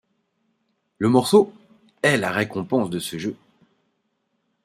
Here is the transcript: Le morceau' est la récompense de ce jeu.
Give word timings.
Le 0.97 1.09
morceau' 1.09 1.53
est 2.01 2.17
la 2.17 2.31
récompense 2.31 2.89
de 2.89 2.97
ce 2.97 3.19
jeu. 3.19 3.35